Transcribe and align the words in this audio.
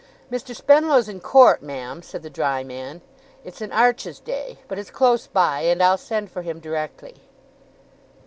'Mr. 0.31 0.55
Spenlow's 0.55 1.07
in 1.07 1.19
Court, 1.19 1.61
ma'am,' 1.61 2.01
said 2.01 2.23
the 2.23 2.29
dry 2.31 2.63
man; 2.63 3.01
'it's 3.43 3.61
an 3.61 3.71
Arches 3.71 4.19
day; 4.19 4.57
but 4.67 4.79
it's 4.79 4.89
close 4.89 5.27
by, 5.27 5.59
and 5.61 5.79
I'll 5.83 5.95
send 5.95 6.31
for 6.31 6.41
him 6.41 6.59
directly. 6.59 7.21